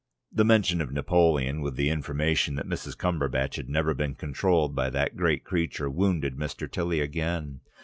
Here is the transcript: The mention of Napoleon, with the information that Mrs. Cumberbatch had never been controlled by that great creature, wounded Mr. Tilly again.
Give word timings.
The 0.31 0.43
mention 0.43 0.81
of 0.81 0.91
Napoleon, 0.91 1.61
with 1.61 1.75
the 1.75 1.91
information 1.91 2.55
that 2.55 2.65
Mrs. 2.67 2.97
Cumberbatch 2.97 3.57
had 3.57 3.69
never 3.69 3.93
been 3.93 4.15
controlled 4.15 4.73
by 4.73 4.89
that 4.89 5.15
great 5.15 5.43
creature, 5.43 5.91
wounded 5.91 6.37
Mr. 6.37 6.67
Tilly 6.67 6.99
again. 6.99 7.59